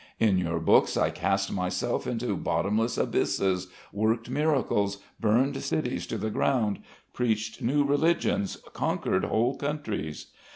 [0.19, 6.31] In your books I cast myself into bottomless abysses, worked miracles, burned cities to the
[6.31, 6.79] ground,
[7.13, 10.31] preached new religions, conquered whole countries....